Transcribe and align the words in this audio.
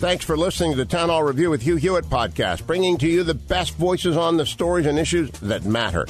Thanks 0.00 0.24
for 0.24 0.34
listening 0.34 0.70
to 0.70 0.78
the 0.78 0.86
Town 0.86 1.10
Hall 1.10 1.22
Review 1.22 1.50
with 1.50 1.60
Hugh 1.60 1.76
Hewitt 1.76 2.06
podcast, 2.06 2.66
bringing 2.66 2.96
to 2.96 3.06
you 3.06 3.22
the 3.22 3.34
best 3.34 3.74
voices 3.74 4.16
on 4.16 4.38
the 4.38 4.46
stories 4.46 4.86
and 4.86 4.98
issues 4.98 5.30
that 5.40 5.66
matter. 5.66 6.06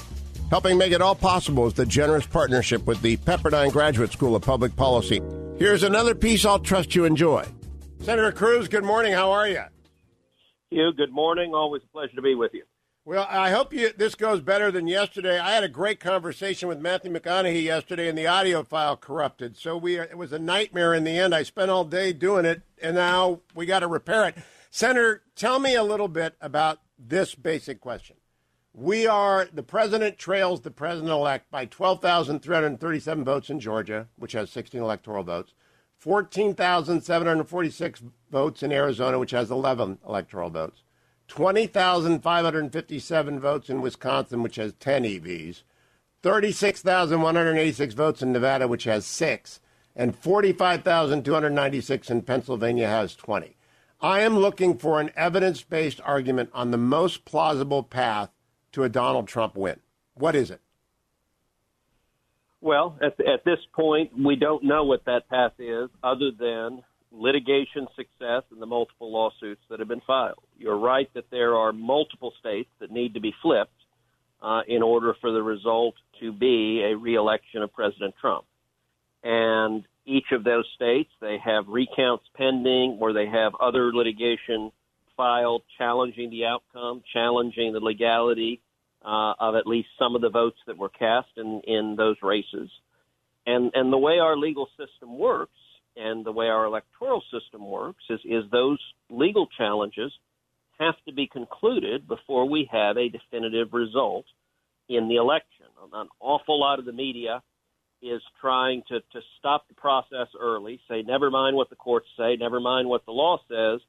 Helping 0.48 0.78
make 0.78 0.92
it 0.92 1.02
all 1.02 1.16
possible 1.16 1.66
is 1.66 1.74
the 1.74 1.84
generous 1.84 2.24
partnership 2.24 2.86
with 2.86 3.02
the 3.02 3.16
Pepperdine 3.16 3.72
Graduate 3.72 4.12
School 4.12 4.36
of 4.36 4.42
Public 4.42 4.76
Policy. 4.76 5.20
Here's 5.58 5.82
another 5.82 6.14
piece 6.14 6.44
I'll 6.44 6.60
trust 6.60 6.94
you 6.94 7.04
enjoy. 7.04 7.44
Senator 8.02 8.30
Cruz, 8.30 8.68
good 8.68 8.84
morning. 8.84 9.12
How 9.12 9.32
are 9.32 9.48
you? 9.48 9.62
Hugh, 10.70 10.92
good 10.96 11.10
morning. 11.10 11.52
Always 11.52 11.82
a 11.82 11.88
pleasure 11.88 12.14
to 12.14 12.22
be 12.22 12.36
with 12.36 12.54
you. 12.54 12.62
Well, 13.10 13.26
I 13.28 13.50
hope 13.50 13.72
you, 13.72 13.90
this 13.92 14.14
goes 14.14 14.40
better 14.40 14.70
than 14.70 14.86
yesterday. 14.86 15.36
I 15.36 15.50
had 15.50 15.64
a 15.64 15.68
great 15.68 15.98
conversation 15.98 16.68
with 16.68 16.78
Matthew 16.78 17.12
McConaughey 17.12 17.64
yesterday, 17.64 18.08
and 18.08 18.16
the 18.16 18.28
audio 18.28 18.62
file 18.62 18.96
corrupted. 18.96 19.56
So 19.56 19.76
we 19.76 19.98
it 19.98 20.16
was 20.16 20.32
a 20.32 20.38
nightmare 20.38 20.94
in 20.94 21.02
the 21.02 21.18
end. 21.18 21.34
I 21.34 21.42
spent 21.42 21.72
all 21.72 21.84
day 21.84 22.12
doing 22.12 22.44
it, 22.44 22.62
and 22.80 22.94
now 22.94 23.40
we 23.52 23.66
got 23.66 23.80
to 23.80 23.88
repair 23.88 24.28
it. 24.28 24.36
Senator, 24.70 25.24
tell 25.34 25.58
me 25.58 25.74
a 25.74 25.82
little 25.82 26.06
bit 26.06 26.36
about 26.40 26.82
this 27.00 27.34
basic 27.34 27.80
question. 27.80 28.14
We 28.72 29.08
are 29.08 29.48
the 29.52 29.64
president 29.64 30.16
trails 30.16 30.60
the 30.60 30.70
president 30.70 31.10
elect 31.10 31.50
by 31.50 31.64
12,337 31.64 33.24
votes 33.24 33.50
in 33.50 33.58
Georgia, 33.58 34.06
which 34.14 34.34
has 34.34 34.50
16 34.50 34.80
electoral 34.80 35.24
votes, 35.24 35.52
14,746 35.98 38.02
votes 38.30 38.62
in 38.62 38.70
Arizona, 38.70 39.18
which 39.18 39.32
has 39.32 39.50
11 39.50 39.98
electoral 40.06 40.50
votes. 40.50 40.84
20,557 41.30 43.40
votes 43.40 43.70
in 43.70 43.80
Wisconsin, 43.80 44.42
which 44.42 44.56
has 44.56 44.74
10 44.74 45.04
EVs, 45.04 45.62
36,186 46.22 47.94
votes 47.94 48.20
in 48.20 48.32
Nevada, 48.32 48.66
which 48.66 48.82
has 48.84 49.06
six, 49.06 49.60
and 49.94 50.16
45,296 50.16 52.10
in 52.10 52.22
Pennsylvania 52.22 52.88
has 52.88 53.14
20. 53.14 53.56
I 54.00 54.20
am 54.20 54.38
looking 54.38 54.76
for 54.76 55.00
an 55.00 55.12
evidence 55.14 55.62
based 55.62 56.00
argument 56.04 56.50
on 56.52 56.72
the 56.72 56.78
most 56.78 57.24
plausible 57.24 57.84
path 57.84 58.30
to 58.72 58.82
a 58.82 58.88
Donald 58.88 59.28
Trump 59.28 59.56
win. 59.56 59.78
What 60.14 60.34
is 60.34 60.50
it? 60.50 60.60
Well, 62.60 62.98
at, 63.00 63.20
at 63.20 63.44
this 63.44 63.60
point, 63.72 64.10
we 64.18 64.34
don't 64.34 64.64
know 64.64 64.82
what 64.84 65.04
that 65.04 65.28
path 65.28 65.52
is 65.60 65.90
other 66.02 66.32
than 66.36 66.82
litigation 67.12 67.86
success 67.96 68.42
and 68.50 68.60
the 68.60 68.66
multiple 68.66 69.12
lawsuits 69.12 69.60
that 69.68 69.78
have 69.80 69.88
been 69.88 70.02
filed. 70.06 70.42
You're 70.58 70.78
right 70.78 71.08
that 71.14 71.30
there 71.30 71.56
are 71.56 71.72
multiple 71.72 72.32
states 72.38 72.70
that 72.80 72.90
need 72.90 73.14
to 73.14 73.20
be 73.20 73.34
flipped 73.42 73.72
uh, 74.42 74.62
in 74.68 74.82
order 74.82 75.14
for 75.20 75.32
the 75.32 75.42
result 75.42 75.94
to 76.20 76.32
be 76.32 76.82
a 76.82 76.96
reelection 76.96 77.62
of 77.62 77.72
President 77.72 78.14
Trump. 78.20 78.44
And 79.22 79.84
each 80.06 80.32
of 80.32 80.44
those 80.44 80.64
states, 80.74 81.10
they 81.20 81.38
have 81.44 81.68
recounts 81.68 82.24
pending 82.36 82.98
or 83.00 83.12
they 83.12 83.26
have 83.26 83.54
other 83.60 83.92
litigation 83.92 84.72
filed 85.16 85.62
challenging 85.76 86.30
the 86.30 86.46
outcome, 86.46 87.02
challenging 87.12 87.72
the 87.72 87.80
legality 87.80 88.60
uh, 89.04 89.34
of 89.38 89.54
at 89.54 89.66
least 89.66 89.88
some 89.98 90.14
of 90.14 90.22
the 90.22 90.30
votes 90.30 90.56
that 90.66 90.78
were 90.78 90.88
cast 90.88 91.28
in, 91.36 91.60
in 91.66 91.94
those 91.96 92.16
races. 92.22 92.70
And, 93.46 93.70
and 93.74 93.92
the 93.92 93.98
way 93.98 94.18
our 94.18 94.36
legal 94.36 94.68
system 94.78 95.18
works 95.18 95.52
and 95.96 96.24
the 96.24 96.32
way 96.32 96.46
our 96.46 96.64
electoral 96.64 97.22
system 97.32 97.66
works 97.68 98.04
is, 98.08 98.20
is 98.24 98.44
those 98.50 98.78
legal 99.08 99.46
challenges 99.56 100.12
have 100.78 100.94
to 101.06 101.12
be 101.12 101.26
concluded 101.26 102.08
before 102.08 102.48
we 102.48 102.68
have 102.70 102.96
a 102.96 103.08
definitive 103.08 103.72
result 103.72 104.24
in 104.88 105.08
the 105.08 105.16
election. 105.16 105.66
An 105.92 106.08
awful 106.20 106.58
lot 106.58 106.78
of 106.78 106.84
the 106.84 106.92
media 106.92 107.42
is 108.02 108.22
trying 108.40 108.82
to, 108.88 109.00
to 109.00 109.20
stop 109.38 109.68
the 109.68 109.74
process 109.74 110.28
early, 110.38 110.80
say, 110.88 111.02
never 111.02 111.30
mind 111.30 111.54
what 111.54 111.68
the 111.68 111.76
courts 111.76 112.06
say, 112.16 112.36
never 112.36 112.60
mind 112.60 112.88
what 112.88 113.04
the 113.04 113.12
law 113.12 113.38
says. 113.48 113.80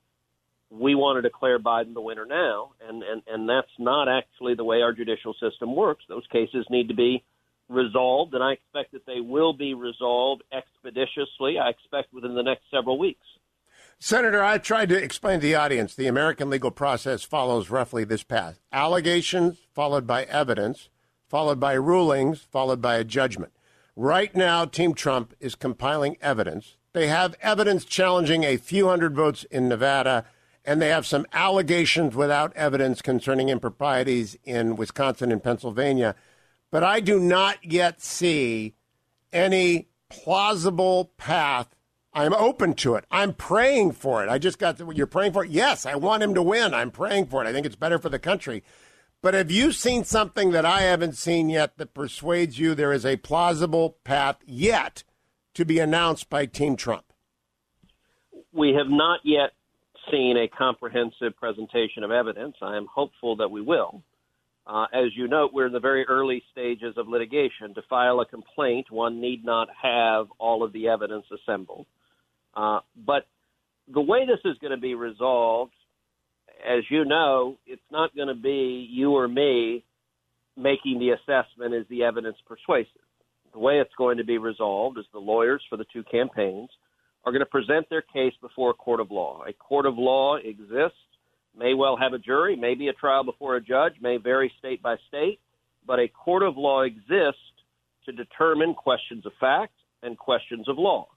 We 0.70 0.96
want 0.96 1.18
to 1.18 1.22
declare 1.22 1.60
Biden 1.60 1.94
the 1.94 2.02
winner 2.02 2.26
now. 2.26 2.72
And, 2.88 3.04
and, 3.04 3.22
and 3.28 3.48
that's 3.48 3.72
not 3.80 4.08
actually 4.10 4.56
the 4.56 4.64
way 4.64 4.82
our 4.82 4.94
judicial 4.94 5.34
system 5.34 5.76
works. 5.76 6.04
Those 6.08 6.28
cases 6.32 6.66
need 6.70 6.90
to 6.90 6.94
be 6.94 7.24
resolved, 7.72 8.34
and 8.34 8.44
I 8.44 8.54
expect 8.54 8.92
that 8.92 9.06
they 9.06 9.22
will 9.22 9.54
be 9.54 9.74
resolved 9.74 10.44
expeditiously. 10.52 11.58
I 11.58 11.70
expect 11.70 12.14
within 12.14 12.36
the 12.36 12.44
next 12.44 12.64
several 12.70 13.00
weeks. 13.00 13.26
Senator, 14.00 14.44
I 14.44 14.58
tried 14.58 14.90
to 14.90 15.02
explain 15.02 15.40
to 15.40 15.46
the 15.46 15.56
audience 15.56 15.94
the 15.94 16.08
American 16.08 16.50
legal 16.50 16.72
process 16.72 17.24
follows 17.24 17.70
roughly 17.70 18.04
this 18.04 18.24
path 18.24 18.60
allegations, 18.72 19.60
followed 19.74 20.08
by 20.08 20.24
evidence, 20.24 20.90
followed 21.30 21.60
by 21.60 21.74
rulings, 21.74 22.42
followed 22.52 22.82
by 22.82 22.96
a 22.96 23.04
judgment. 23.04 23.54
Right 23.96 24.36
now, 24.36 24.66
Team 24.66 24.94
Trump 24.94 25.36
is 25.40 25.54
compiling 25.54 26.18
evidence. 26.22 26.78
They 26.94 27.08
have 27.08 27.36
evidence 27.42 27.86
challenging 27.86 28.44
a 28.44 28.58
few 28.58 28.88
hundred 28.88 29.16
votes 29.16 29.44
in 29.46 29.70
Nevada, 29.70 30.26
and 30.66 30.82
they 30.82 30.90
have 30.90 31.06
some 31.06 31.26
allegations 31.32 32.16
without 32.16 32.56
evidence 32.56 33.02
concerning 33.02 33.50
improprieties 33.50 34.38
in 34.44 34.76
Wisconsin 34.76 35.32
and 35.32 35.44
Pennsylvania 35.44 36.16
but 36.72 36.84
I 36.84 37.02
do 37.02 37.20
not 37.20 37.64
yet 37.64 38.02
see 38.02 38.74
any 39.32 39.90
plausible 40.10 41.12
path. 41.18 41.76
I'm 42.14 42.34
open 42.34 42.74
to 42.76 42.96
it. 42.96 43.06
I'm 43.12 43.34
praying 43.34 43.94
for 43.94 44.24
it. 44.24 44.30
I 44.30 44.38
just 44.38 44.60
got 44.60 44.80
you're 44.96 45.08
praying 45.08 45.34
for 45.34 45.46
it. 45.46 45.52
Yes, 45.52 45.86
I 45.86 45.96
want 45.96 46.24
him 46.24 46.34
to 46.34 46.42
win. 46.42 46.74
I'm 46.74 46.92
praying 46.92 47.28
for 47.28 47.44
it. 47.44 47.48
I 47.48 47.54
think 47.54 47.66
it's 47.66 47.76
better 47.76 48.00
for 48.00 48.10
the 48.10 48.20
country. 48.20 48.64
But 49.22 49.34
have 49.36 49.52
you 49.52 49.72
seen 49.72 50.04
something 50.04 50.52
that 50.52 50.66
I 50.66 50.82
haven't 50.82 51.16
seen 51.16 51.50
yet 51.50 51.78
that 51.78 51.94
persuades 51.94 52.58
you 52.58 52.74
there 52.74 52.92
is 52.92 53.06
a 53.06 53.18
plausible 53.18 53.98
path 54.04 54.38
yet 54.46 55.04
to 55.54 55.64
be 55.64 55.80
announced 55.80 56.30
by 56.30 56.48
Team 56.48 56.76
Trump? 56.76 57.06
We 58.52 58.74
have 58.74 58.90
not 58.90 59.20
yet 59.24 59.52
seen 60.10 60.38
a 60.38 60.48
comprehensive 60.48 61.38
presentation 61.38 62.04
of 62.04 62.12
evidence. 62.12 62.56
I 62.62 62.76
am 62.76 62.88
hopeful 62.94 63.36
that 63.38 63.52
we 63.52 63.62
will. 63.62 64.04
Uh, 64.68 64.86
as 64.94 65.16
you 65.16 65.28
note, 65.28 65.52
we're 65.54 65.68
in 65.68 65.74
the 65.74 65.80
very 65.80 66.06
early 66.08 66.44
stages 66.52 66.94
of 66.98 67.08
litigation. 67.08 67.74
To 67.76 67.82
file 67.90 68.20
a 68.20 68.26
complaint, 68.26 68.92
one 68.92 69.20
need 69.20 69.44
not 69.44 69.70
have 69.82 70.28
all 70.40 70.64
of 70.64 70.72
the 70.72 70.88
evidence 70.88 71.26
assembled. 71.32 71.88
Uh, 72.56 72.80
but 72.96 73.26
the 73.92 74.02
way 74.02 74.26
this 74.26 74.40
is 74.46 74.58
going 74.60 74.72
to 74.72 74.78
be 74.78 74.94
resolved, 74.94 75.74
as 76.68 76.84
you 76.90 77.06
know, 77.06 77.58
it's 77.66 77.82
not 77.92 78.16
going 78.16 78.28
to 78.28 78.36
be 78.36 78.88
you 78.90 79.14
or 79.14 79.28
me 79.28 79.84
making 80.58 81.00
the 81.00 81.10
assessment 81.10 81.74
is 81.74 81.86
the 81.90 82.04
evidence 82.04 82.38
persuasive. 82.48 83.02
The 83.54 83.60
way 83.60 83.80
it's 83.80 83.94
going 83.98 84.18
to 84.18 84.24
be 84.24 84.38
resolved 84.38 84.98
is 84.98 85.06
the 85.12 85.20
lawyers 85.20 85.64
for 85.70 85.78
the 85.78 85.86
two 85.92 86.04
campaigns 86.10 86.70
are 87.26 87.32
going 87.32 87.42
to 87.42 87.46
present 87.46 87.88
their 87.90 88.02
case 88.02 88.34
before 88.42 88.72
a 88.72 88.74
court 88.74 89.00
of 89.00 89.12
law. 89.12 89.44
A 89.48 89.54
court 89.54 89.86
of 89.86 89.98
law 89.98 90.38
exists 90.38 90.98
may 91.58 91.74
well 91.74 91.98
have 91.98 92.14
a 92.14 92.20
jury, 92.20 92.56
maybe 92.56 92.88
a 92.88 92.94
trial 92.94 93.24
before 93.24 93.56
a 93.56 93.62
judge, 93.62 93.94
may 94.02 94.18
vary 94.18 94.52
state 94.60 94.82
by 94.82 94.96
state, 95.08 95.40
but 95.86 96.00
a 96.00 96.08
court 96.08 96.44
of 96.44 96.58
law 96.58 96.82
exists 96.84 97.40
to 98.06 98.12
determine 98.12 98.74
questions 98.74 99.26
of 99.26 99.32
fact 99.40 99.74
and 100.04 100.18
questions 100.18 100.68
of 100.68 100.78
law. 100.78 101.08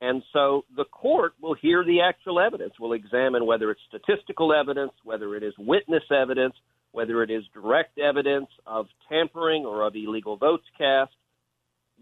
And 0.00 0.22
so 0.32 0.64
the 0.76 0.84
court 0.84 1.32
will 1.40 1.54
hear 1.54 1.84
the 1.84 2.00
actual 2.02 2.40
evidence, 2.40 2.74
will 2.78 2.92
examine 2.92 3.46
whether 3.46 3.70
it's 3.70 3.80
statistical 3.88 4.52
evidence, 4.52 4.92
whether 5.02 5.34
it 5.34 5.42
is 5.42 5.54
witness 5.58 6.04
evidence, 6.10 6.54
whether 6.92 7.22
it 7.22 7.30
is 7.30 7.42
direct 7.52 7.98
evidence 7.98 8.48
of 8.66 8.86
tampering 9.08 9.64
or 9.64 9.82
of 9.82 9.94
illegal 9.96 10.36
votes 10.36 10.64
cast. 10.76 11.12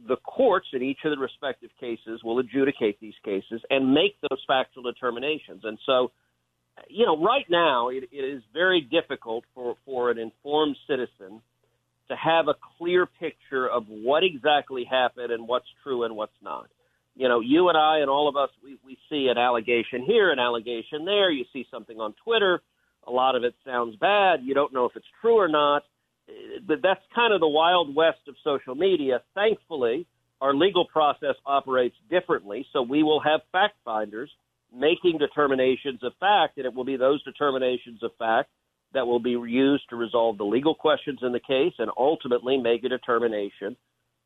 The 0.09 0.17
courts 0.17 0.67
in 0.75 0.83
each 0.83 0.99
of 1.05 1.11
the 1.11 1.19
respective 1.19 1.71
cases 1.81 2.21
will 2.23 2.39
adjudicate 2.39 3.01
these 3.01 3.15
cases 3.25 3.63
and 3.71 3.95
make 3.95 4.17
those 4.21 4.43
factual 4.47 4.83
determinations. 4.83 5.63
And 5.65 5.79
so 5.87 6.13
you 6.89 7.07
know, 7.07 7.23
right 7.23 7.47
now 7.49 7.89
it, 7.89 8.09
it 8.13 8.25
is 8.25 8.43
very 8.53 8.81
difficult 8.81 9.45
for, 9.55 9.77
for 9.85 10.11
an 10.11 10.19
informed 10.19 10.77
citizen 10.89 11.41
to 12.09 12.17
have 12.17 12.49
a 12.49 12.55
clear 12.79 13.07
picture 13.07 13.69
of 13.69 13.85
what 13.89 14.23
exactly 14.23 14.85
happened 14.85 15.33
and 15.33 15.49
what's 15.49 15.67
true 15.83 16.05
and 16.05 16.17
what's 16.17 16.37
not. 16.43 16.69
You 17.17 17.29
know, 17.29 17.41
you 17.41 17.69
and 17.69 17.79
I 17.79 17.99
and 17.99 18.11
all 18.11 18.29
of 18.29 18.37
us, 18.37 18.51
we, 18.63 18.79
we 18.85 18.99
see 19.11 19.29
an 19.29 19.39
allegation 19.39 20.03
here, 20.07 20.31
an 20.31 20.39
allegation 20.39 21.05
there. 21.05 21.31
You 21.31 21.45
see 21.53 21.67
something 21.71 21.99
on 21.99 22.15
Twitter. 22.25 22.61
A 23.07 23.11
lot 23.11 23.37
of 23.37 23.45
it 23.45 23.55
sounds 23.65 23.97
bad. 23.97 24.41
You 24.43 24.55
don't 24.55 24.73
know 24.73 24.85
if 24.85 24.97
it's 24.97 25.07
true 25.21 25.37
or 25.37 25.49
not. 25.49 25.83
Uh, 26.29 26.61
but 26.67 26.83
that's 26.83 27.01
kind 27.15 27.33
of 27.33 27.41
the 27.41 27.49
wild 27.49 27.95
west 27.95 28.19
of 28.29 28.35
social 28.45 28.75
media. 28.75 29.23
Thankfully, 29.35 30.07
our 30.41 30.55
legal 30.55 30.85
process 30.85 31.35
operates 31.47 31.97
differently, 32.11 32.67
so 32.73 32.83
we 32.83 33.03
will 33.03 33.21
have 33.21 33.41
fact 33.51 33.77
finders 33.85 34.31
making 34.77 35.19
determinations 35.19 36.03
of 36.03 36.13
fact, 36.21 36.59
and 36.59 36.67
it 36.67 36.75
will 36.75 36.85
be 36.85 36.97
those 36.97 37.23
determinations 37.25 38.03
of 38.03 38.11
fact 38.19 38.51
that 38.93 39.07
will 39.07 39.21
be 39.21 39.31
used 39.31 39.85
to 39.91 39.97
resolve 39.97 40.39
the 40.39 40.45
legal 40.45 40.75
questions 40.75 41.19
in 41.23 41.33
the 41.33 41.41
case 41.41 41.75
and 41.79 41.91
ultimately 41.97 42.57
make 42.57 42.85
a 42.85 42.89
determination 42.89 43.77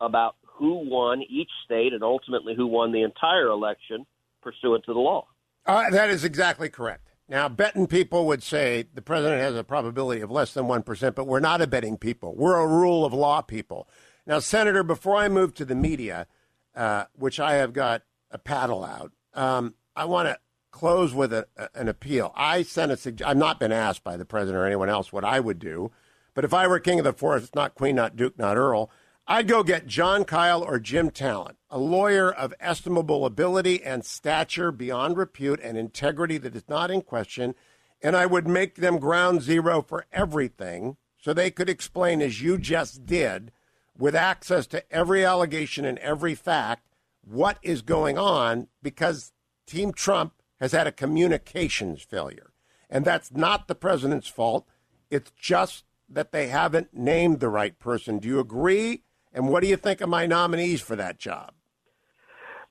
about 0.00 0.36
who 0.46 0.88
won 0.88 1.22
each 1.28 1.50
state 1.64 1.92
and 1.92 2.02
ultimately 2.02 2.54
who 2.54 2.66
won 2.66 2.92
the 2.92 3.02
entire 3.02 3.48
election 3.48 4.06
pursuant 4.42 4.84
to 4.84 4.92
the 4.92 4.98
law. 4.98 5.26
Uh, 5.66 5.90
that 5.90 6.10
is 6.10 6.24
exactly 6.24 6.68
correct. 6.68 7.08
Now, 7.28 7.48
betting 7.48 7.86
people 7.86 8.26
would 8.26 8.42
say 8.42 8.86
the 8.92 9.02
president 9.02 9.40
has 9.40 9.54
a 9.54 9.62
probability 9.62 10.20
of 10.20 10.30
less 10.30 10.52
than 10.52 10.66
1%, 10.66 11.14
but 11.14 11.26
we're 11.26 11.40
not 11.40 11.60
a 11.60 11.66
betting 11.66 11.96
people. 11.96 12.34
We're 12.34 12.58
a 12.58 12.66
rule 12.66 13.04
of 13.04 13.12
law 13.12 13.40
people. 13.40 13.88
Now, 14.26 14.40
Senator, 14.40 14.82
before 14.82 15.16
I 15.16 15.28
move 15.28 15.54
to 15.54 15.64
the 15.64 15.74
media, 15.74 16.26
uh, 16.74 17.04
which 17.14 17.38
I 17.38 17.54
have 17.54 17.72
got 17.72 18.02
a 18.30 18.38
paddle 18.38 18.84
out, 18.84 19.12
um, 19.34 19.74
I 19.96 20.04
want 20.04 20.28
to 20.28 20.38
close 20.70 21.14
with 21.14 21.32
a, 21.32 21.46
an 21.74 21.88
appeal. 21.88 22.32
I 22.36 22.62
sent 22.62 22.92
a 22.92 22.96
sug- 22.96 23.22
I've 23.22 23.36
not 23.36 23.60
been 23.60 23.72
asked 23.72 24.04
by 24.04 24.16
the 24.16 24.24
president 24.24 24.62
or 24.62 24.66
anyone 24.66 24.88
else 24.88 25.12
what 25.12 25.24
I 25.24 25.40
would 25.40 25.58
do, 25.58 25.90
but 26.34 26.44
if 26.44 26.54
I 26.54 26.66
were 26.66 26.78
king 26.78 26.98
of 26.98 27.04
the 27.04 27.12
forest, 27.12 27.54
not 27.54 27.74
queen, 27.74 27.96
not 27.96 28.16
duke, 28.16 28.38
not 28.38 28.56
earl, 28.56 28.90
I'd 29.26 29.48
go 29.48 29.62
get 29.62 29.86
Jon 29.86 30.24
Kyl 30.24 30.62
or 30.62 30.78
Jim 30.78 31.10
Talent, 31.10 31.56
a 31.70 31.78
lawyer 31.78 32.32
of 32.32 32.54
estimable 32.58 33.24
ability 33.24 33.82
and 33.82 34.04
stature 34.04 34.72
beyond 34.72 35.16
repute 35.16 35.60
and 35.62 35.76
integrity 35.76 36.38
that 36.38 36.56
is 36.56 36.68
not 36.68 36.90
in 36.90 37.02
question, 37.02 37.54
and 38.02 38.16
I 38.16 38.26
would 38.26 38.48
make 38.48 38.76
them 38.76 38.98
ground 38.98 39.42
zero 39.42 39.82
for 39.82 40.06
everything 40.12 40.96
so 41.18 41.32
they 41.32 41.50
could 41.50 41.68
explain, 41.68 42.22
as 42.22 42.40
you 42.40 42.58
just 42.58 43.04
did, 43.04 43.52
with 43.96 44.14
access 44.14 44.66
to 44.68 44.90
every 44.92 45.24
allegation 45.24 45.84
and 45.84 45.98
every 45.98 46.34
fact, 46.34 46.86
what 47.22 47.58
is 47.62 47.82
going 47.82 48.16
on 48.16 48.68
because 48.82 49.32
Team 49.70 49.92
Trump 49.92 50.34
has 50.58 50.72
had 50.72 50.88
a 50.88 50.92
communications 50.92 52.02
failure. 52.02 52.50
And 52.90 53.04
that's 53.04 53.30
not 53.32 53.68
the 53.68 53.76
president's 53.76 54.26
fault. 54.26 54.66
It's 55.10 55.30
just 55.40 55.84
that 56.08 56.32
they 56.32 56.48
haven't 56.48 56.92
named 56.92 57.38
the 57.38 57.48
right 57.48 57.78
person. 57.78 58.18
Do 58.18 58.26
you 58.26 58.40
agree? 58.40 59.04
And 59.32 59.48
what 59.48 59.62
do 59.62 59.68
you 59.68 59.76
think 59.76 60.00
of 60.00 60.08
my 60.08 60.26
nominees 60.26 60.80
for 60.80 60.96
that 60.96 61.18
job? 61.18 61.52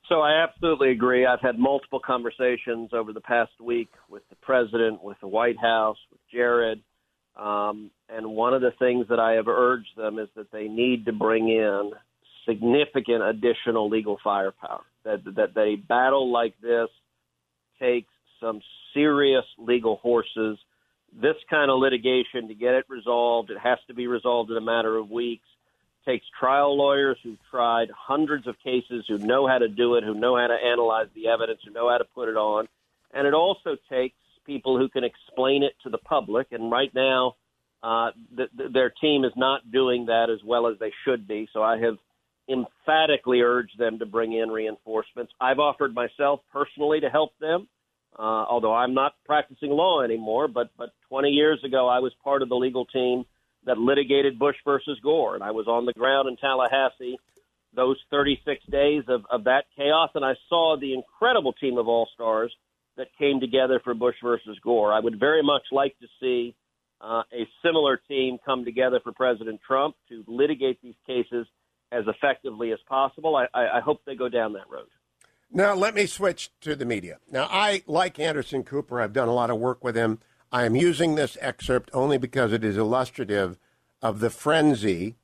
So 0.09 0.21
I 0.21 0.43
absolutely 0.43 0.91
agree. 0.91 1.25
I've 1.25 1.39
had 1.39 1.57
multiple 1.57 2.01
conversations 2.05 2.89
over 2.91 3.13
the 3.13 3.21
past 3.21 3.51
week 3.61 3.91
with 4.09 4.23
the 4.29 4.35
president, 4.35 5.01
with 5.01 5.17
the 5.21 5.27
White 5.27 5.59
House, 5.59 5.97
with 6.11 6.19
Jared. 6.31 6.81
Um, 7.37 7.91
and 8.09 8.27
one 8.27 8.53
of 8.53 8.61
the 8.61 8.71
things 8.77 9.05
that 9.09 9.19
I 9.19 9.33
have 9.33 9.47
urged 9.47 9.95
them 9.95 10.19
is 10.19 10.27
that 10.35 10.51
they 10.51 10.67
need 10.67 11.05
to 11.05 11.13
bring 11.13 11.47
in 11.47 11.91
significant 12.45 13.23
additional 13.23 13.87
legal 13.87 14.17
firepower. 14.21 14.81
That 15.03 15.23
that 15.35 15.57
a 15.57 15.75
battle 15.75 16.31
like 16.31 16.55
this 16.61 16.89
takes 17.79 18.11
some 18.39 18.61
serious 18.93 19.45
legal 19.57 19.97
horses. 19.97 20.57
This 21.13 21.35
kind 21.49 21.71
of 21.71 21.79
litigation 21.79 22.47
to 22.49 22.53
get 22.53 22.73
it 22.75 22.85
resolved, 22.87 23.49
it 23.49 23.57
has 23.57 23.79
to 23.87 23.93
be 23.93 24.07
resolved 24.07 24.51
in 24.51 24.57
a 24.57 24.61
matter 24.61 24.97
of 24.97 25.09
weeks 25.09 25.47
It 26.05 26.11
takes 26.11 26.25
trial 26.39 26.77
lawyers 26.77 27.17
who've 27.23 27.39
tried 27.49 27.89
hundreds 27.91 28.47
of 28.47 28.55
cases, 28.63 29.05
who 29.07 29.17
know 29.17 29.47
how 29.47 29.57
to 29.57 29.67
do 29.67 29.95
it, 29.95 30.03
who 30.03 30.13
know 30.13 30.37
how 30.37 30.47
to 30.47 30.53
analyze 30.53 31.07
the 31.15 31.27
evidence, 31.29 31.61
who 31.65 31.71
know 31.71 31.89
how 31.89 31.97
to 31.97 32.05
put 32.05 32.29
it 32.29 32.37
on. 32.37 32.67
And 33.13 33.25
it 33.27 33.33
also 33.33 33.77
takes 33.89 34.15
people 34.45 34.77
who 34.77 34.89
can 34.89 35.03
explain 35.03 35.63
it 35.63 35.73
to 35.83 35.89
the 35.89 35.97
public. 35.97 36.47
And 36.51 36.71
right 36.71 36.93
now, 36.93 37.35
uh, 37.81 38.11
th- 38.35 38.49
th- 38.57 38.71
their 38.71 38.89
team 38.89 39.23
is 39.23 39.33
not 39.35 39.71
doing 39.71 40.07
that 40.07 40.29
as 40.29 40.43
well 40.43 40.67
as 40.67 40.77
they 40.79 40.91
should 41.05 41.27
be. 41.27 41.47
So 41.53 41.63
I 41.63 41.77
have 41.79 41.97
emphatically 42.49 43.41
urge 43.41 43.71
them 43.77 43.99
to 43.99 44.05
bring 44.05 44.33
in 44.33 44.49
reinforcements. 44.49 45.31
I've 45.39 45.59
offered 45.59 45.93
myself 45.93 46.41
personally 46.51 46.99
to 47.01 47.09
help 47.09 47.31
them, 47.39 47.67
uh, 48.17 48.21
although 48.21 48.73
I'm 48.73 48.93
not 48.93 49.13
practicing 49.25 49.69
law 49.69 50.01
anymore. 50.01 50.47
But 50.47 50.71
but 50.77 50.89
20 51.09 51.29
years 51.29 51.63
ago, 51.63 51.87
I 51.87 51.99
was 51.99 52.11
part 52.23 52.41
of 52.41 52.49
the 52.49 52.55
legal 52.55 52.85
team 52.85 53.25
that 53.65 53.77
litigated 53.77 54.39
Bush 54.39 54.55
versus 54.65 54.99
Gore. 55.03 55.35
And 55.35 55.43
I 55.43 55.51
was 55.51 55.67
on 55.67 55.85
the 55.85 55.93
ground 55.93 56.27
in 56.27 56.37
Tallahassee 56.37 57.17
those 57.75 57.97
36 58.09 58.65
days 58.71 59.03
of, 59.07 59.25
of 59.29 59.43
that 59.43 59.65
chaos, 59.77 60.09
and 60.15 60.25
I 60.25 60.33
saw 60.47 60.75
the 60.79 60.93
incredible 60.93 61.53
team 61.53 61.77
of 61.77 61.87
all 61.87 62.07
stars 62.13 62.51
that 62.97 63.07
came 63.17 63.39
together 63.39 63.79
for 63.83 63.93
Bush 63.93 64.15
versus 64.23 64.57
Gore. 64.63 64.91
I 64.91 64.99
would 64.99 65.19
very 65.19 65.43
much 65.43 65.63
like 65.71 65.95
to 65.99 66.07
see 66.19 66.55
uh, 66.99 67.23
a 67.31 67.47
similar 67.63 68.01
team 68.07 68.37
come 68.43 68.65
together 68.65 68.99
for 69.03 69.11
President 69.13 69.61
Trump 69.65 69.95
to 70.09 70.23
litigate 70.27 70.81
these 70.81 70.95
cases 71.05 71.47
as 71.91 72.05
effectively 72.07 72.71
as 72.71 72.79
possible. 72.87 73.35
I, 73.35 73.47
I, 73.53 73.79
hope 73.79 74.01
they 74.05 74.15
go 74.15 74.29
down 74.29 74.53
that 74.53 74.69
road. 74.69 74.87
Now, 75.51 75.73
let 75.73 75.95
me 75.95 76.05
switch 76.05 76.51
to 76.61 76.75
the 76.75 76.85
media. 76.85 77.17
Now, 77.31 77.47
I 77.49 77.83
like 77.87 78.19
Anderson 78.19 78.63
Cooper. 78.63 79.01
I've 79.01 79.13
done 79.13 79.27
a 79.27 79.33
lot 79.33 79.49
of 79.49 79.57
work 79.57 79.83
with 79.83 79.95
him. 79.95 80.19
I 80.51 80.65
am 80.65 80.75
using 80.75 81.15
this 81.15 81.37
excerpt 81.41 81.89
only 81.93 82.17
because 82.17 82.53
it 82.53 82.63
is 82.63 82.77
illustrative 82.77 83.57
of 84.01 84.19
the 84.19 84.29
frenzy 84.29 85.15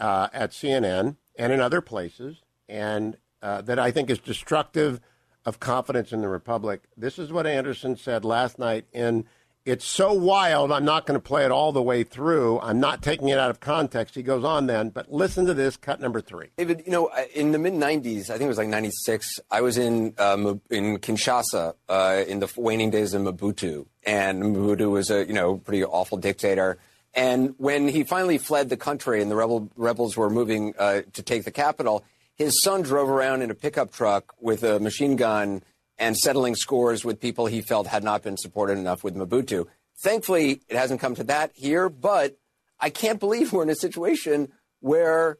uh, 0.00 0.28
at 0.32 0.50
CNN 0.50 1.16
and 1.36 1.52
in 1.52 1.60
other 1.60 1.80
places, 1.80 2.38
and 2.68 3.16
uh, 3.42 3.60
that 3.62 3.78
I 3.78 3.90
think 3.90 4.08
is 4.08 4.18
destructive 4.18 5.00
of 5.44 5.60
confidence 5.60 6.12
in 6.12 6.22
the 6.22 6.28
republic. 6.28 6.84
This 6.96 7.18
is 7.18 7.30
what 7.30 7.46
Anderson 7.46 7.96
said 7.96 8.24
last 8.24 8.58
night 8.58 8.86
in 8.92 9.26
It's 9.64 9.86
So 9.86 10.12
Wild, 10.12 10.72
I'm 10.72 10.84
not 10.84 11.06
going 11.06 11.18
to 11.18 11.22
play 11.22 11.44
it 11.44 11.50
all 11.50 11.72
the 11.72 11.82
way 11.82 12.04
through. 12.04 12.60
I'm 12.60 12.80
not 12.80 13.02
taking 13.02 13.28
it 13.28 13.38
out 13.38 13.48
of 13.48 13.60
context. 13.60 14.14
He 14.14 14.22
goes 14.22 14.44
on 14.44 14.66
then, 14.66 14.90
but 14.90 15.10
listen 15.10 15.46
to 15.46 15.54
this, 15.54 15.78
cut 15.78 16.00
number 16.00 16.20
three. 16.20 16.48
David, 16.58 16.82
you 16.84 16.92
know, 16.92 17.10
in 17.34 17.52
the 17.52 17.58
mid 17.58 17.72
90s, 17.72 18.28
I 18.28 18.34
think 18.36 18.42
it 18.42 18.48
was 18.48 18.58
like 18.58 18.68
96, 18.68 19.40
I 19.50 19.62
was 19.62 19.78
in, 19.78 20.14
uh, 20.18 20.54
in 20.68 20.98
Kinshasa 20.98 21.74
uh, 21.88 22.24
in 22.28 22.40
the 22.40 22.52
waning 22.58 22.90
days 22.90 23.14
of 23.14 23.22
Mobutu 23.22 23.86
and 24.06 24.42
Mobutu 24.42 24.90
was 24.90 25.10
a 25.10 25.26
you 25.26 25.32
know 25.32 25.56
pretty 25.56 25.84
awful 25.84 26.18
dictator. 26.18 26.78
And 27.14 27.54
when 27.58 27.88
he 27.88 28.02
finally 28.04 28.38
fled 28.38 28.68
the 28.68 28.76
country 28.76 29.22
and 29.22 29.30
the 29.30 29.36
rebel, 29.36 29.70
rebels 29.76 30.16
were 30.16 30.30
moving 30.30 30.74
uh, 30.78 31.02
to 31.12 31.22
take 31.22 31.44
the 31.44 31.52
capital, 31.52 32.04
his 32.34 32.60
son 32.62 32.82
drove 32.82 33.08
around 33.08 33.42
in 33.42 33.50
a 33.50 33.54
pickup 33.54 33.92
truck 33.92 34.34
with 34.40 34.64
a 34.64 34.80
machine 34.80 35.14
gun 35.14 35.62
and 35.98 36.16
settling 36.16 36.54
scores 36.54 37.04
with 37.04 37.20
people 37.20 37.46
he 37.46 37.60
felt 37.60 37.86
had 37.86 38.04
not 38.04 38.22
been 38.22 38.36
supported 38.36 38.78
enough 38.78 39.04
with 39.04 39.14
Mobutu. 39.14 39.66
Thankfully, 40.02 40.62
it 40.68 40.76
hasn't 40.76 41.00
come 41.00 41.14
to 41.14 41.24
that 41.24 41.52
here, 41.54 41.88
but 41.88 42.36
I 42.80 42.90
can't 42.90 43.20
believe 43.20 43.52
we're 43.52 43.62
in 43.62 43.70
a 43.70 43.76
situation 43.76 44.52
where 44.80 45.38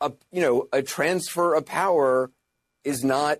a 0.00 0.12
you 0.32 0.40
know 0.40 0.68
a 0.72 0.82
transfer 0.82 1.54
of 1.54 1.66
power 1.66 2.30
is 2.84 3.04
not 3.04 3.38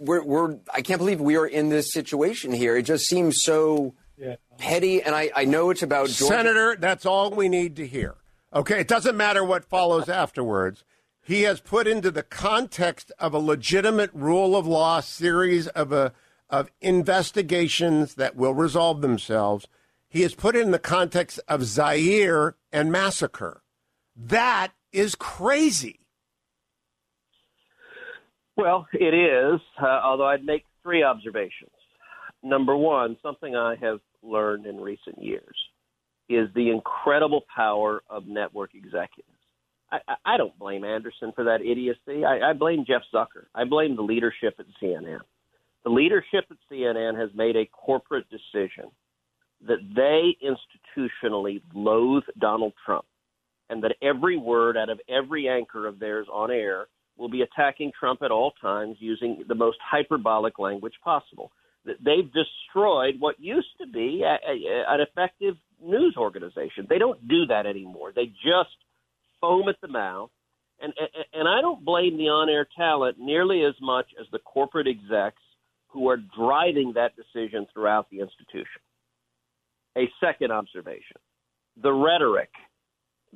we're, 0.00 0.22
we're 0.22 0.58
I 0.72 0.82
can't 0.82 0.98
believe 0.98 1.20
we 1.20 1.36
are 1.36 1.46
in 1.46 1.68
this 1.68 1.92
situation 1.92 2.52
here. 2.52 2.76
It 2.76 2.82
just 2.82 3.06
seems 3.06 3.38
so 3.42 3.94
yeah. 4.16 4.36
petty, 4.58 5.02
and 5.02 5.14
I, 5.14 5.30
I 5.34 5.44
know 5.44 5.70
it's 5.70 5.82
about 5.82 6.08
Georgia. 6.08 6.34
Senator. 6.34 6.76
That's 6.76 7.06
all 7.06 7.30
we 7.30 7.48
need 7.48 7.76
to 7.76 7.86
hear. 7.86 8.14
Okay, 8.54 8.80
it 8.80 8.88
doesn't 8.88 9.16
matter 9.16 9.44
what 9.44 9.64
follows 9.64 10.08
afterwards. 10.08 10.84
He 11.26 11.42
has 11.42 11.60
put 11.60 11.88
into 11.88 12.12
the 12.12 12.22
context 12.22 13.10
of 13.18 13.34
a 13.34 13.40
legitimate 13.40 14.10
rule 14.14 14.54
of 14.54 14.64
law 14.64 15.00
series 15.00 15.66
of 15.66 15.90
a 15.90 16.12
of 16.48 16.70
investigations 16.80 18.14
that 18.14 18.36
will 18.36 18.54
resolve 18.54 19.00
themselves. 19.00 19.66
He 20.08 20.22
has 20.22 20.36
put 20.36 20.54
it 20.54 20.60
in 20.60 20.70
the 20.70 20.78
context 20.78 21.40
of 21.48 21.64
Zaire 21.64 22.54
and 22.72 22.92
massacre. 22.92 23.64
That 24.14 24.68
is 24.92 25.16
crazy. 25.16 25.98
Well, 28.56 28.86
it 28.92 29.12
is, 29.12 29.60
uh, 29.82 30.00
although 30.04 30.28
I'd 30.28 30.44
make 30.44 30.64
three 30.84 31.02
observations. 31.02 31.72
Number 32.44 32.76
one, 32.76 33.16
something 33.20 33.56
I 33.56 33.74
have 33.80 33.98
learned 34.22 34.66
in 34.66 34.76
recent 34.76 35.20
years 35.20 35.56
is 36.28 36.48
the 36.54 36.70
incredible 36.70 37.42
power 37.52 38.04
of 38.08 38.28
network 38.28 38.76
executives. 38.76 39.35
I, 39.90 39.98
I 40.24 40.36
don't 40.36 40.58
blame 40.58 40.84
Anderson 40.84 41.32
for 41.34 41.44
that 41.44 41.60
idiocy. 41.60 42.24
I, 42.24 42.50
I 42.50 42.52
blame 42.52 42.84
Jeff 42.86 43.02
Zucker. 43.14 43.46
I 43.54 43.64
blame 43.64 43.96
the 43.96 44.02
leadership 44.02 44.54
at 44.58 44.66
CNN. 44.82 45.20
The 45.84 45.90
leadership 45.90 46.46
at 46.50 46.56
CNN 46.70 47.18
has 47.18 47.30
made 47.34 47.56
a 47.56 47.66
corporate 47.66 48.26
decision 48.28 48.90
that 49.66 49.78
they 49.94 50.36
institutionally 50.44 51.62
loathe 51.74 52.24
Donald 52.38 52.72
Trump 52.84 53.06
and 53.70 53.82
that 53.82 53.94
every 54.02 54.36
word 54.36 54.76
out 54.76 54.90
of 54.90 55.00
every 55.08 55.48
anchor 55.48 55.86
of 55.86 55.98
theirs 55.98 56.26
on 56.32 56.50
air 56.50 56.86
will 57.16 57.28
be 57.28 57.42
attacking 57.42 57.92
Trump 57.98 58.22
at 58.22 58.30
all 58.30 58.52
times 58.60 58.96
using 58.98 59.44
the 59.48 59.54
most 59.54 59.78
hyperbolic 59.82 60.58
language 60.58 60.94
possible. 61.02 61.50
They've 61.84 62.30
destroyed 62.32 63.14
what 63.20 63.38
used 63.38 63.68
to 63.80 63.86
be 63.86 64.24
a, 64.24 64.38
a, 64.48 64.84
an 64.88 65.00
effective 65.00 65.54
news 65.80 66.16
organization. 66.18 66.86
They 66.88 66.98
don't 66.98 67.28
do 67.28 67.46
that 67.46 67.64
anymore. 67.64 68.12
They 68.14 68.26
just 68.26 68.76
foam 69.40 69.68
at 69.68 69.80
the 69.80 69.88
mouth. 69.88 70.30
And, 70.80 70.92
and 71.32 71.48
I 71.48 71.62
don't 71.62 71.84
blame 71.84 72.18
the 72.18 72.28
on 72.28 72.50
air 72.50 72.66
talent 72.76 73.18
nearly 73.18 73.64
as 73.64 73.74
much 73.80 74.06
as 74.20 74.26
the 74.30 74.38
corporate 74.40 74.86
execs 74.86 75.40
who 75.88 76.08
are 76.10 76.18
driving 76.36 76.92
that 76.94 77.12
decision 77.16 77.66
throughout 77.72 78.10
the 78.10 78.20
institution. 78.20 78.82
A 79.96 80.10
second 80.20 80.52
observation 80.52 81.16
the 81.82 81.92
rhetoric 81.92 82.50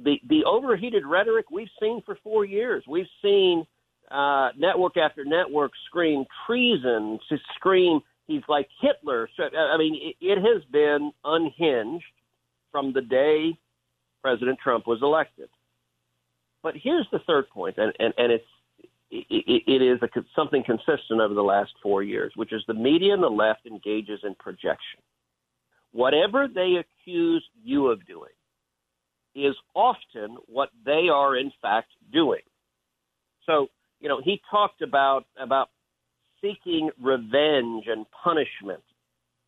the 0.02 0.16
the 0.28 0.44
overheated 0.44 1.04
rhetoric 1.06 1.50
we've 1.50 1.68
seen 1.80 2.02
for 2.04 2.18
four 2.22 2.44
years. 2.44 2.84
We've 2.86 3.08
seen 3.22 3.66
uh, 4.10 4.50
network 4.58 4.98
after 4.98 5.24
network 5.24 5.72
scream 5.86 6.24
treason, 6.46 7.18
to 7.30 7.38
scream 7.56 8.00
He's 8.30 8.42
like 8.48 8.68
Hitler. 8.80 9.28
So, 9.36 9.42
I 9.42 9.76
mean, 9.76 9.98
it, 10.00 10.24
it 10.24 10.38
has 10.38 10.62
been 10.70 11.10
unhinged 11.24 12.04
from 12.70 12.92
the 12.92 13.00
day 13.00 13.58
President 14.22 14.60
Trump 14.62 14.86
was 14.86 15.00
elected. 15.02 15.48
But 16.62 16.74
here's 16.80 17.06
the 17.10 17.20
third 17.26 17.48
point, 17.50 17.76
and, 17.78 17.92
and, 17.98 18.12
and 18.18 18.32
it's 18.32 18.44
it, 19.10 19.62
it 19.66 19.82
is 19.82 19.98
a, 20.02 20.08
something 20.36 20.62
consistent 20.64 21.20
over 21.20 21.34
the 21.34 21.42
last 21.42 21.72
four 21.82 22.02
years, 22.02 22.32
which 22.36 22.52
is 22.52 22.62
the 22.68 22.74
media 22.74 23.12
and 23.12 23.22
the 23.22 23.28
left 23.28 23.66
engages 23.66 24.20
in 24.22 24.34
projection. 24.36 25.00
Whatever 25.92 26.46
they 26.46 26.76
accuse 26.78 27.44
you 27.64 27.88
of 27.88 28.06
doing 28.06 28.30
is 29.34 29.54
often 29.74 30.36
what 30.46 30.70
they 30.84 31.08
are 31.12 31.36
in 31.36 31.50
fact 31.60 31.88
doing. 32.12 32.42
So, 33.46 33.66
you 34.00 34.08
know, 34.08 34.20
he 34.22 34.40
talked 34.50 34.82
about 34.82 35.24
about 35.40 35.70
seeking 36.40 36.90
revenge 37.02 37.84
and 37.86 38.06
punishment 38.22 38.82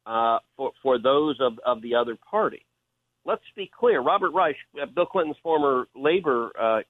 uh, 0.07 0.39
for 0.57 0.73
for 0.83 0.99
those 0.99 1.39
of, 1.41 1.55
of 1.65 1.83
the 1.83 1.95
other 1.95 2.17
party. 2.29 2.65
Let's 3.25 3.43
be 3.55 3.71
clear. 3.79 4.01
Robert 4.01 4.31
Reich, 4.31 4.57
uh, 4.81 4.87
Bill 4.87 5.07
Clinton's 5.07 5.37
former 5.43 5.87
labor 5.95 6.51
uh, 6.61 6.81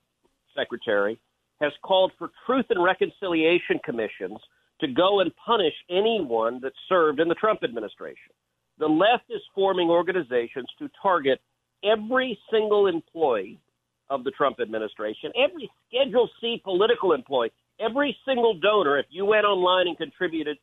secretary, 0.56 1.18
has 1.60 1.72
called 1.82 2.12
for 2.18 2.30
truth 2.46 2.66
and 2.70 2.82
reconciliation 2.82 3.78
commissions 3.84 4.38
to 4.80 4.88
go 4.88 5.20
and 5.20 5.30
punish 5.36 5.74
anyone 5.88 6.60
that 6.60 6.72
served 6.88 7.20
in 7.20 7.28
the 7.28 7.34
Trump 7.36 7.60
administration. 7.62 8.32
The 8.78 8.88
left 8.88 9.24
is 9.30 9.40
forming 9.54 9.88
organizations 9.88 10.66
to 10.78 10.90
target 11.00 11.40
every 11.84 12.38
single 12.50 12.88
employee 12.88 13.60
of 14.10 14.24
the 14.24 14.30
Trump 14.32 14.58
administration, 14.60 15.30
every 15.36 15.70
Schedule 15.88 16.28
C 16.40 16.60
political 16.62 17.12
employee, 17.12 17.52
every 17.80 18.16
single 18.26 18.58
donor. 18.58 18.98
If 18.98 19.06
you 19.10 19.24
went 19.24 19.44
online 19.44 19.88
and 19.88 19.96
contributed 19.96 20.58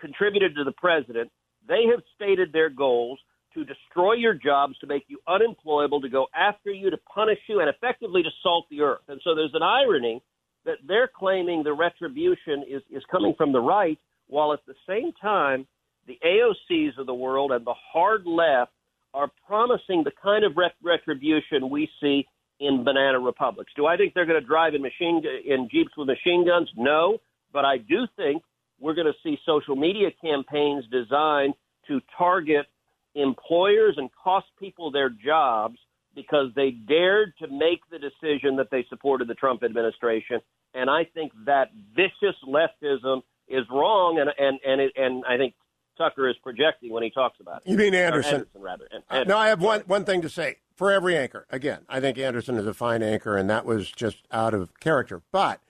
contributed 0.00 0.54
to 0.56 0.64
the 0.64 0.72
president, 0.72 1.30
they 1.68 1.84
have 1.90 2.02
stated 2.14 2.52
their 2.52 2.70
goals 2.70 3.18
to 3.54 3.64
destroy 3.64 4.14
your 4.14 4.34
jobs, 4.34 4.78
to 4.78 4.86
make 4.86 5.04
you 5.08 5.18
unemployable, 5.28 6.00
to 6.00 6.08
go 6.08 6.26
after 6.34 6.70
you, 6.70 6.90
to 6.90 6.98
punish 7.12 7.38
you, 7.48 7.60
and 7.60 7.68
effectively 7.68 8.22
to 8.22 8.30
salt 8.42 8.66
the 8.70 8.80
earth. 8.80 9.02
And 9.08 9.20
so 9.24 9.34
there's 9.34 9.54
an 9.54 9.62
irony 9.62 10.22
that 10.64 10.78
they're 10.86 11.10
claiming 11.14 11.62
the 11.62 11.72
retribution 11.72 12.64
is, 12.68 12.82
is 12.90 13.02
coming 13.10 13.34
from 13.36 13.52
the 13.52 13.60
right, 13.60 13.98
while 14.28 14.52
at 14.52 14.60
the 14.66 14.74
same 14.88 15.12
time, 15.20 15.66
the 16.06 16.18
AOCs 16.24 16.98
of 16.98 17.06
the 17.06 17.14
world 17.14 17.52
and 17.52 17.64
the 17.64 17.74
hard 17.92 18.26
left 18.26 18.72
are 19.14 19.30
promising 19.46 20.02
the 20.04 20.12
kind 20.22 20.44
of 20.44 20.56
ret- 20.56 20.74
retribution 20.82 21.68
we 21.70 21.88
see 22.00 22.26
in 22.60 22.84
banana 22.84 23.18
republics. 23.18 23.72
Do 23.76 23.86
I 23.86 23.96
think 23.96 24.14
they're 24.14 24.26
going 24.26 24.40
to 24.40 24.46
drive 24.46 24.74
in 24.74 24.82
machine 24.82 25.22
in 25.44 25.68
jeeps 25.70 25.90
with 25.96 26.06
machine 26.06 26.46
guns? 26.46 26.68
No, 26.76 27.18
but 27.52 27.64
I 27.64 27.78
do 27.78 28.06
think 28.16 28.42
we're 28.80 28.94
going 28.94 29.06
to 29.06 29.18
see 29.22 29.38
social 29.44 29.76
media 29.76 30.08
campaigns 30.22 30.84
designed 30.90 31.54
to 31.88 32.00
target 32.16 32.66
employers 33.14 33.94
and 33.96 34.10
cost 34.22 34.46
people 34.58 34.90
their 34.90 35.10
jobs 35.10 35.78
because 36.14 36.48
they 36.54 36.70
dared 36.70 37.32
to 37.38 37.48
make 37.48 37.80
the 37.90 37.98
decision 37.98 38.56
that 38.56 38.70
they 38.70 38.84
supported 38.88 39.28
the 39.28 39.34
Trump 39.34 39.62
administration. 39.62 40.40
And 40.74 40.90
I 40.90 41.04
think 41.04 41.32
that 41.46 41.70
vicious 41.94 42.36
leftism 42.46 43.22
is 43.48 43.64
wrong, 43.70 44.18
and 44.18 44.30
and 44.38 44.58
and 44.64 44.80
it, 44.80 44.92
and 44.96 45.24
I 45.26 45.36
think 45.36 45.54
Tucker 45.98 46.28
is 46.28 46.36
projecting 46.42 46.90
when 46.90 47.02
he 47.02 47.10
talks 47.10 47.38
about 47.40 47.62
it. 47.64 47.70
You 47.70 47.76
mean 47.76 47.94
Anderson? 47.94 48.34
Anderson 48.34 48.62
rather. 48.62 48.88
Anderson. 48.92 49.28
No, 49.28 49.36
I 49.36 49.48
have 49.48 49.60
one 49.60 49.80
one 49.86 50.04
thing 50.04 50.22
to 50.22 50.28
say 50.28 50.56
for 50.76 50.90
every 50.90 51.16
anchor. 51.16 51.46
Again, 51.50 51.80
I 51.88 52.00
think 52.00 52.18
Anderson 52.18 52.56
is 52.56 52.66
a 52.66 52.74
fine 52.74 53.02
anchor, 53.02 53.36
and 53.36 53.50
that 53.50 53.66
was 53.66 53.90
just 53.90 54.18
out 54.30 54.54
of 54.54 54.78
character. 54.80 55.22
But 55.30 55.60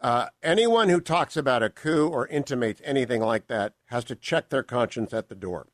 uh, 0.00 0.26
anyone 0.42 0.88
who 0.88 1.00
talks 1.00 1.36
about 1.36 1.62
a 1.62 1.70
coup 1.70 2.08
or 2.08 2.26
intimates 2.26 2.82
anything 2.84 3.20
like 3.20 3.46
that 3.46 3.74
has 3.86 4.04
to 4.04 4.16
check 4.16 4.48
their 4.48 4.64
conscience 4.64 5.14
at 5.14 5.28
the 5.28 5.36
door. 5.36 5.68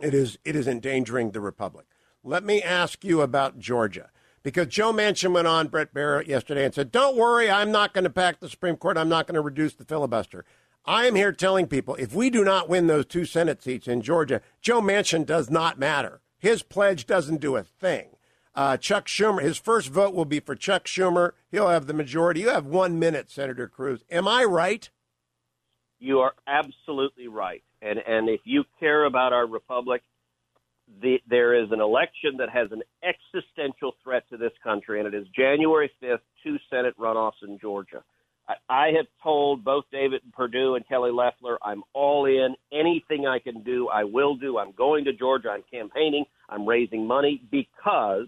It 0.00 0.14
is 0.14 0.38
it 0.44 0.56
is 0.56 0.66
endangering 0.66 1.30
the 1.30 1.40
republic. 1.40 1.86
Let 2.22 2.44
me 2.44 2.62
ask 2.62 3.04
you 3.04 3.20
about 3.20 3.58
Georgia. 3.58 4.10
Because 4.42 4.66
Joe 4.66 4.92
Manchin 4.92 5.32
went 5.32 5.46
on 5.46 5.68
Bret 5.68 5.94
Baier 5.94 6.26
yesterday 6.26 6.66
and 6.66 6.74
said, 6.74 6.92
Don't 6.92 7.16
worry, 7.16 7.50
I'm 7.50 7.72
not 7.72 7.94
going 7.94 8.04
to 8.04 8.10
pack 8.10 8.40
the 8.40 8.48
Supreme 8.48 8.76
Court. 8.76 8.98
I'm 8.98 9.08
not 9.08 9.26
going 9.26 9.36
to 9.36 9.40
reduce 9.40 9.74
the 9.74 9.86
filibuster. 9.86 10.44
I 10.84 11.06
am 11.06 11.14
here 11.14 11.32
telling 11.32 11.66
people 11.66 11.94
if 11.94 12.14
we 12.14 12.28
do 12.28 12.44
not 12.44 12.68
win 12.68 12.86
those 12.86 13.06
two 13.06 13.24
Senate 13.24 13.62
seats 13.62 13.88
in 13.88 14.02
Georgia, 14.02 14.42
Joe 14.60 14.82
Manchin 14.82 15.24
does 15.24 15.48
not 15.48 15.78
matter. 15.78 16.20
His 16.38 16.62
pledge 16.62 17.06
doesn't 17.06 17.40
do 17.40 17.56
a 17.56 17.62
thing. 17.62 18.08
Uh, 18.54 18.76
Chuck 18.76 19.06
Schumer, 19.06 19.40
his 19.40 19.56
first 19.56 19.88
vote 19.88 20.14
will 20.14 20.26
be 20.26 20.40
for 20.40 20.54
Chuck 20.54 20.84
Schumer. 20.84 21.32
He'll 21.50 21.70
have 21.70 21.86
the 21.86 21.94
majority. 21.94 22.40
You 22.40 22.50
have 22.50 22.66
one 22.66 22.98
minute, 22.98 23.30
Senator 23.30 23.66
Cruz. 23.66 24.04
Am 24.10 24.28
I 24.28 24.44
right? 24.44 24.90
You 25.98 26.20
are 26.20 26.34
absolutely 26.46 27.28
right. 27.28 27.64
And 27.84 27.98
and 28.06 28.28
if 28.28 28.40
you 28.44 28.64
care 28.80 29.04
about 29.04 29.32
our 29.32 29.46
republic, 29.46 30.02
the, 31.00 31.18
there 31.28 31.54
is 31.54 31.70
an 31.70 31.80
election 31.80 32.36
that 32.38 32.48
has 32.50 32.68
an 32.72 32.82
existential 33.02 33.92
threat 34.02 34.24
to 34.30 34.36
this 34.36 34.52
country, 34.62 35.00
and 35.00 35.12
it 35.12 35.14
is 35.14 35.26
January 35.36 35.90
5th, 36.02 36.18
two 36.42 36.56
Senate 36.70 36.94
runoffs 36.98 37.42
in 37.42 37.58
Georgia. 37.58 38.02
I, 38.48 38.54
I 38.68 38.86
have 38.96 39.06
told 39.22 39.64
both 39.64 39.84
David 39.90 40.22
Perdue 40.32 40.74
and 40.74 40.86
Kelly 40.86 41.10
Loeffler, 41.10 41.58
I'm 41.62 41.82
all 41.92 42.26
in. 42.26 42.54
Anything 42.72 43.26
I 43.26 43.38
can 43.38 43.62
do, 43.62 43.88
I 43.88 44.04
will 44.04 44.36
do. 44.36 44.58
I'm 44.58 44.72
going 44.72 45.04
to 45.04 45.12
Georgia. 45.12 45.50
I'm 45.50 45.64
campaigning. 45.70 46.24
I'm 46.48 46.66
raising 46.66 47.06
money 47.06 47.42
because 47.50 48.26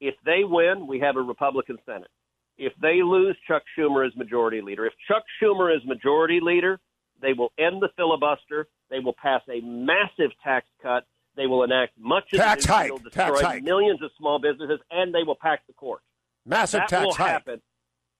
if 0.00 0.14
they 0.24 0.44
win, 0.44 0.86
we 0.86 1.00
have 1.00 1.16
a 1.16 1.22
Republican 1.22 1.78
Senate. 1.86 2.10
If 2.58 2.72
they 2.82 3.02
lose, 3.02 3.36
Chuck 3.46 3.62
Schumer 3.76 4.06
is 4.06 4.14
majority 4.16 4.60
leader. 4.60 4.86
If 4.86 4.92
Chuck 5.06 5.24
Schumer 5.40 5.74
is 5.74 5.82
majority 5.86 6.40
leader, 6.42 6.80
they 7.20 7.32
will 7.32 7.52
end 7.58 7.82
the 7.82 7.88
filibuster. 7.96 8.68
They 8.90 9.00
will 9.00 9.14
pass 9.14 9.42
a 9.48 9.60
massive 9.60 10.30
tax 10.42 10.66
cut 10.82 11.04
they 11.38 11.46
will 11.46 11.62
enact 11.62 11.92
much 11.96 12.32
of 12.32 12.40
tax 12.40 12.66
the 12.66 12.72
hike, 12.72 12.90
tax 13.12 13.30
destroy 13.30 13.42
hike. 13.42 13.62
millions 13.62 14.02
of 14.02 14.10
small 14.18 14.40
businesses, 14.40 14.80
and 14.90 15.14
they 15.14 15.22
will 15.22 15.36
pack 15.40 15.64
the 15.68 15.72
court. 15.72 16.02
Massive 16.44 16.80
that 16.80 16.88
tax 16.88 17.04
will 17.04 17.14
hike. 17.14 17.30
happen. 17.30 17.62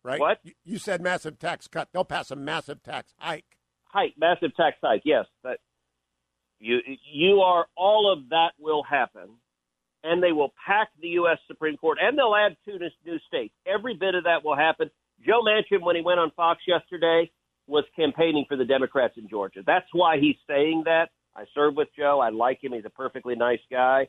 Right? 0.05 0.21
What? 0.21 0.39
You 0.65 0.79
said 0.79 1.03
massive 1.03 1.39
tax 1.39 1.67
cut. 1.67 1.89
They'll 1.93 2.05
pass 2.05 2.31
a 2.31 2.37
massive 2.37 2.81
tax 2.83 3.13
hike. 3.19 3.45
Hike, 3.87 4.15
massive 4.17 4.55
tax 4.57 4.77
hike. 4.81 5.03
Yes, 5.05 5.27
but 5.43 5.59
you 6.61 6.79
you 7.13 7.41
are 7.41 7.67
all 7.77 8.13
of 8.13 8.29
that 8.29 8.53
will 8.57 8.85
happen, 8.85 9.29
and 10.05 10.23
they 10.23 10.33
will 10.33 10.55
pack 10.65 10.91
the 11.03 11.09
U.S. 11.09 11.39
Supreme 11.49 11.77
Court, 11.77 11.99
and 12.01 12.17
they'll 12.17 12.37
add 12.37 12.57
two 12.65 12.79
new 13.05 13.19
states. 13.27 13.55
Every 13.67 13.95
bit 13.95 14.15
of 14.15 14.25
that 14.25 14.45
will 14.45 14.57
happen. 14.57 14.91
Joe 15.27 15.43
Manchin, 15.43 15.83
when 15.83 15.97
he 15.97 16.03
went 16.03 16.21
on 16.21 16.31
Fox 16.37 16.63
yesterday, 16.69 17.33
was 17.69 17.85
campaigning 17.95 18.45
for 18.49 18.57
the 18.57 18.65
Democrats 18.65 19.15
in 19.17 19.29
Georgia. 19.29 19.61
That's 19.65 19.87
why 19.93 20.19
he's 20.19 20.37
saying 20.49 20.83
that. 20.87 21.11
I 21.37 21.45
served 21.55 21.77
with 21.77 21.89
Joe. 21.97 22.21
I 22.21 22.31
like 22.31 22.63
him. 22.65 22.73
He's 22.73 22.85
a 22.85 22.91
perfectly 22.91 23.37
nice 23.37 23.61
guy. 23.71 24.09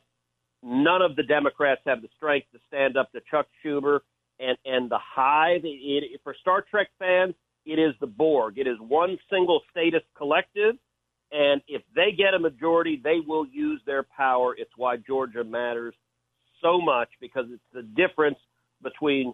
None 0.64 1.02
of 1.02 1.16
the 1.16 1.24
Democrats 1.24 1.82
have 1.86 2.02
the 2.02 2.10
strength 2.18 2.48
to 2.54 2.60
stand 2.68 2.98
up 2.98 3.12
to 3.12 3.22
Chuck 3.30 3.48
Schumer 3.64 4.00
and 4.40 4.58
and 4.66 4.90
the 4.90 4.98
Hive. 5.00 5.62
It, 5.64 6.04
it, 6.14 6.22
for 6.24 6.36
Star 6.42 6.66
Trek 6.70 6.88
fans, 6.98 7.36
it 7.66 7.80
is 7.80 7.94
the 8.00 8.08
Borg. 8.08 8.58
It 8.58 8.68
is 8.68 8.78
one 8.80 9.18
single 9.32 9.62
status 9.70 10.02
collective, 10.18 10.76
and 11.32 11.62
if 11.68 11.82
they 11.96 12.12
get 12.18 12.34
a 12.34 12.40
majority, 12.40 13.00
they 13.02 13.20
will 13.26 13.46
use 13.46 13.82
their 13.86 14.04
power. 14.04 14.56
It's 14.58 14.72
why 14.76 14.98
Georgia 14.98 15.44
matters 15.44 15.94
so 16.62 16.82
much 16.82 17.10
because 17.22 17.46
it's 17.52 17.64
the 17.74 17.84
difference 17.84 18.38
between 18.82 19.34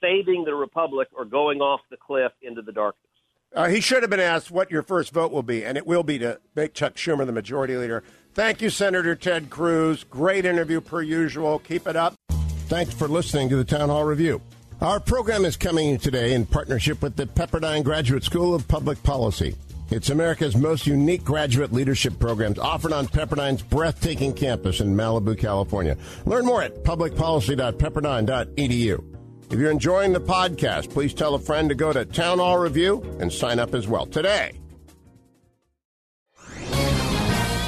saving 0.00 0.44
the 0.44 0.54
republic 0.54 1.08
or 1.16 1.24
going 1.24 1.60
off 1.60 1.80
the 1.90 1.96
cliff 1.96 2.32
into 2.42 2.62
the 2.62 2.72
darkness. 2.72 3.09
Uh, 3.54 3.68
he 3.68 3.80
should 3.80 4.02
have 4.02 4.10
been 4.10 4.20
asked 4.20 4.50
what 4.50 4.70
your 4.70 4.82
first 4.82 5.12
vote 5.12 5.32
will 5.32 5.42
be, 5.42 5.64
and 5.64 5.76
it 5.76 5.86
will 5.86 6.04
be 6.04 6.18
to 6.18 6.40
make 6.54 6.72
Chuck 6.72 6.94
Schumer 6.94 7.26
the 7.26 7.32
majority 7.32 7.76
leader. 7.76 8.02
Thank 8.32 8.62
you, 8.62 8.70
Senator 8.70 9.16
Ted 9.16 9.50
Cruz. 9.50 10.04
Great 10.04 10.44
interview 10.44 10.80
per 10.80 11.02
usual. 11.02 11.58
Keep 11.58 11.88
it 11.88 11.96
up. 11.96 12.14
Thanks 12.68 12.94
for 12.94 13.08
listening 13.08 13.48
to 13.48 13.56
the 13.56 13.64
Town 13.64 13.88
Hall 13.88 14.04
Review. 14.04 14.40
Our 14.80 15.00
program 15.00 15.44
is 15.44 15.56
coming 15.56 15.98
today 15.98 16.32
in 16.32 16.46
partnership 16.46 17.02
with 17.02 17.16
the 17.16 17.26
Pepperdine 17.26 17.82
Graduate 17.82 18.22
School 18.22 18.54
of 18.54 18.68
Public 18.68 19.02
Policy. 19.02 19.56
It's 19.90 20.10
America's 20.10 20.56
most 20.56 20.86
unique 20.86 21.24
graduate 21.24 21.72
leadership 21.72 22.20
programs 22.20 22.60
offered 22.60 22.92
on 22.92 23.08
Pepperdine's 23.08 23.60
breathtaking 23.60 24.32
campus 24.32 24.80
in 24.80 24.94
Malibu, 24.94 25.36
California. 25.36 25.96
Learn 26.24 26.46
more 26.46 26.62
at 26.62 26.84
publicpolicy.pepperdine.edu. 26.84 29.09
If 29.50 29.58
you're 29.58 29.72
enjoying 29.72 30.12
the 30.12 30.20
podcast, 30.20 30.90
please 30.90 31.12
tell 31.12 31.34
a 31.34 31.38
friend 31.38 31.68
to 31.70 31.74
go 31.74 31.92
to 31.92 32.04
Town 32.04 32.38
Hall 32.38 32.56
Review 32.56 33.02
and 33.18 33.32
sign 33.32 33.58
up 33.58 33.74
as 33.74 33.88
well 33.88 34.06
today. 34.06 34.52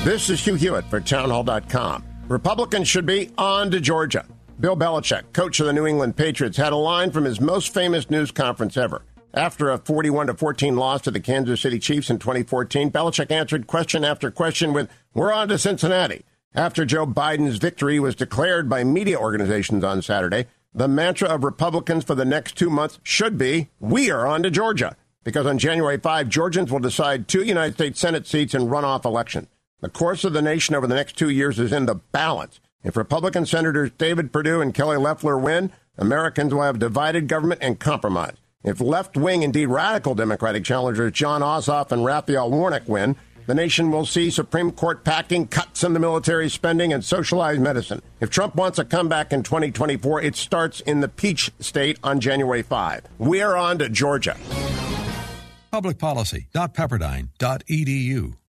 This 0.04 0.30
is 0.30 0.38
Hugh 0.38 0.54
Hewitt 0.54 0.84
for 0.84 1.00
townhall.com. 1.00 2.04
Republicans 2.28 2.86
should 2.86 3.04
be 3.04 3.30
on 3.36 3.72
to 3.72 3.80
Georgia. 3.80 4.24
Bill 4.60 4.76
Belichick, 4.76 5.32
coach 5.32 5.58
of 5.58 5.66
the 5.66 5.72
New 5.72 5.84
England 5.86 6.16
Patriots, 6.16 6.56
had 6.56 6.72
a 6.72 6.76
line 6.76 7.10
from 7.10 7.24
his 7.24 7.40
most 7.40 7.74
famous 7.74 8.08
news 8.08 8.30
conference 8.30 8.76
ever. 8.76 9.02
After 9.34 9.68
a 9.68 9.78
41 9.78 10.28
to 10.28 10.34
14 10.34 10.76
loss 10.76 11.02
to 11.02 11.10
the 11.10 11.18
Kansas 11.18 11.60
City 11.60 11.80
Chiefs 11.80 12.10
in 12.10 12.20
2014, 12.20 12.92
Belichick 12.92 13.32
answered 13.32 13.66
question 13.66 14.04
after 14.04 14.30
question 14.30 14.72
with, 14.72 14.88
"We're 15.14 15.32
on 15.32 15.48
to 15.48 15.58
Cincinnati." 15.58 16.24
After 16.54 16.84
Joe 16.84 17.06
Biden's 17.06 17.56
victory 17.56 17.98
was 17.98 18.14
declared 18.14 18.68
by 18.68 18.84
media 18.84 19.18
organizations 19.18 19.82
on 19.82 20.02
Saturday, 20.02 20.46
the 20.74 20.88
mantra 20.88 21.28
of 21.28 21.44
Republicans 21.44 22.04
for 22.04 22.14
the 22.14 22.24
next 22.24 22.56
two 22.56 22.70
months 22.70 22.98
should 23.02 23.36
be, 23.36 23.68
We 23.80 24.10
are 24.10 24.26
on 24.26 24.42
to 24.42 24.50
Georgia. 24.50 24.96
because 25.24 25.46
on 25.46 25.56
January 25.58 25.98
5, 25.98 26.28
Georgians 26.28 26.72
will 26.72 26.80
decide 26.80 27.28
two 27.28 27.42
United 27.44 27.74
States 27.74 28.00
Senate 28.00 28.26
seats 28.26 28.54
in 28.54 28.62
runoff 28.62 29.04
election. 29.04 29.46
The 29.80 29.88
course 29.88 30.24
of 30.24 30.32
the 30.32 30.42
nation 30.42 30.74
over 30.74 30.86
the 30.86 30.94
next 30.96 31.16
two 31.16 31.28
years 31.30 31.58
is 31.60 31.72
in 31.72 31.86
the 31.86 31.94
balance. 31.96 32.58
If 32.82 32.96
Republican 32.96 33.46
Senators 33.46 33.90
David 33.98 34.32
Perdue 34.32 34.60
and 34.60 34.74
Kelly 34.74 34.96
Loeffler 34.96 35.38
win, 35.38 35.70
Americans 35.96 36.52
will 36.52 36.62
have 36.62 36.78
divided 36.80 37.28
government 37.28 37.60
and 37.62 37.78
compromise. 37.78 38.34
If 38.64 38.80
left 38.80 39.16
wing, 39.16 39.42
indeed 39.42 39.66
radical 39.66 40.14
Democratic 40.14 40.64
challengers 40.64 41.12
Jon 41.12 41.40
Ossoff 41.42 41.92
and 41.92 42.04
Raphael 42.04 42.50
Warnock 42.50 42.88
win, 42.88 43.14
the 43.46 43.54
nation 43.54 43.90
will 43.90 44.06
see 44.06 44.30
Supreme 44.30 44.72
Court 44.72 45.04
packing, 45.04 45.46
cuts 45.46 45.84
in 45.84 45.92
the 45.92 46.00
military 46.00 46.48
spending, 46.48 46.92
and 46.92 47.04
socialized 47.04 47.60
medicine. 47.60 48.00
If 48.20 48.30
Trump 48.30 48.54
wants 48.54 48.78
a 48.78 48.84
comeback 48.84 49.32
in 49.32 49.42
2024, 49.42 50.22
it 50.22 50.36
starts 50.36 50.80
in 50.80 51.00
the 51.00 51.08
Peach 51.08 51.50
State 51.60 51.98
on 52.02 52.20
January 52.20 52.62
5. 52.62 53.02
We're 53.18 53.56
on 53.56 53.78
to 53.78 53.88
Georgia. 53.88 54.36
Publicpolicy.pepperdine.edu 55.72 58.41